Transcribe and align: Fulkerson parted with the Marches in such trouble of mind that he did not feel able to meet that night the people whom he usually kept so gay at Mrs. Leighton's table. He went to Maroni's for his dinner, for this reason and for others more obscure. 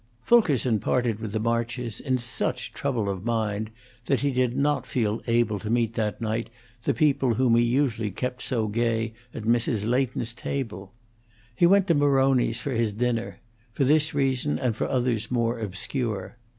Fulkerson 0.23 0.79
parted 0.79 1.19
with 1.19 1.31
the 1.31 1.39
Marches 1.39 1.99
in 1.99 2.17
such 2.17 2.73
trouble 2.73 3.07
of 3.07 3.23
mind 3.23 3.69
that 4.07 4.21
he 4.21 4.31
did 4.31 4.57
not 4.57 4.87
feel 4.87 5.21
able 5.27 5.59
to 5.59 5.69
meet 5.69 5.93
that 5.93 6.19
night 6.19 6.49
the 6.85 6.93
people 6.95 7.35
whom 7.35 7.55
he 7.55 7.61
usually 7.63 8.09
kept 8.09 8.41
so 8.41 8.65
gay 8.67 9.13
at 9.31 9.43
Mrs. 9.43 9.87
Leighton's 9.87 10.33
table. 10.33 10.91
He 11.55 11.67
went 11.67 11.85
to 11.85 11.93
Maroni's 11.93 12.59
for 12.59 12.71
his 12.71 12.93
dinner, 12.93 13.41
for 13.73 13.83
this 13.83 14.11
reason 14.11 14.57
and 14.57 14.75
for 14.75 14.87
others 14.89 15.29
more 15.29 15.59
obscure. 15.59 16.35